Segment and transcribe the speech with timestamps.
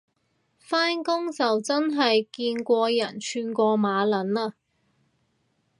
[0.57, 4.55] 返工就真係見過人串過馬撚嘞